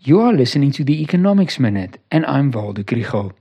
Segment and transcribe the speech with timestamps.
[0.00, 3.32] You are listening to the Economics Minute, and I'm Waldo Krugell.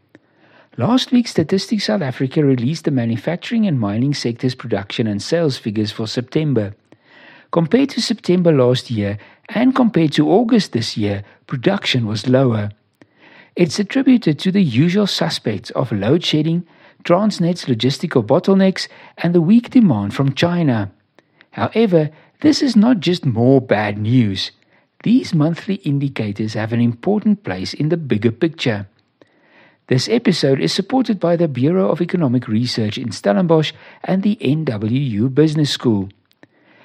[0.77, 5.91] Last week, Statistics South Africa released the manufacturing and mining sector's production and sales figures
[5.91, 6.73] for September.
[7.51, 9.17] Compared to September last year
[9.49, 12.71] and compared to August this year, production was lower.
[13.55, 16.65] It's attributed to the usual suspects of load shedding,
[17.03, 20.91] Transnet's logistical bottlenecks, and the weak demand from China.
[21.51, 22.09] However,
[22.39, 24.51] this is not just more bad news.
[25.03, 28.87] These monthly indicators have an important place in the bigger picture.
[29.87, 33.73] This episode is supported by the Bureau of Economic Research in Stellenbosch
[34.05, 36.07] and the NWU Business School.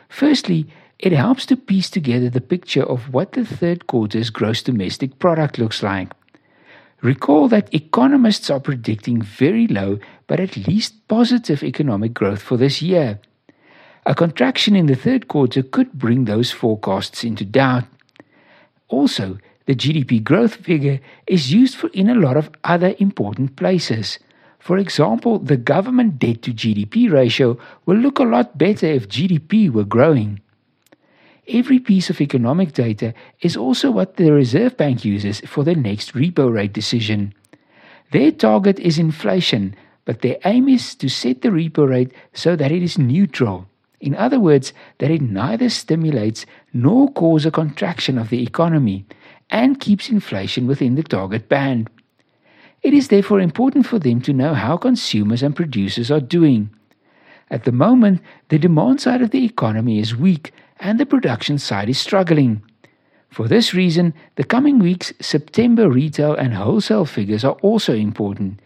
[0.08, 0.66] Firstly,
[0.98, 5.56] it helps to piece together the picture of what the third quarter's gross domestic product
[5.56, 6.10] looks like.
[7.02, 12.82] Recall that economists are predicting very low but at least positive economic growth for this
[12.82, 13.20] year.
[14.06, 17.84] A contraction in the third quarter could bring those forecasts into doubt.
[18.88, 24.18] Also, the GDP growth figure is used for in a lot of other important places.
[24.58, 29.70] For example, the government debt to GDP ratio will look a lot better if GDP
[29.70, 30.40] were growing.
[31.46, 36.12] Every piece of economic data is also what the Reserve Bank uses for their next
[36.12, 37.32] repo rate decision.
[38.12, 42.72] Their target is inflation, but their aim is to set the repo rate so that
[42.72, 43.66] it is neutral.
[44.00, 49.04] In other words, that it neither stimulates nor causes a contraction of the economy
[49.50, 51.90] and keeps inflation within the target band.
[52.82, 56.70] It is therefore important for them to know how consumers and producers are doing.
[57.50, 61.88] At the moment, the demand side of the economy is weak and the production side
[61.88, 62.62] is struggling.
[63.30, 68.60] For this reason, the coming weeks' September retail and wholesale figures are also important.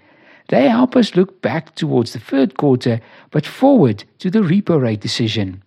[0.52, 3.00] They help us look back towards the third quarter,
[3.30, 5.62] but forward to the repo rate decision.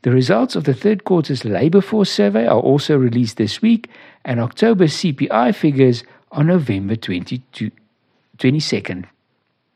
[0.00, 3.90] The results of the third quarter's labor force survey are also released this week,
[4.24, 7.70] and October CPI figures on November 22,
[8.38, 9.04] 22nd.